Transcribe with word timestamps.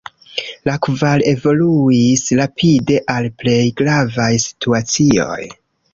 La 0.67 0.73
kvar 0.85 1.23
evoluis 1.31 2.23
rapide 2.41 2.97
al 3.17 3.27
plej 3.43 3.61
gravaj 3.83 4.31
situacioj. 4.49 5.41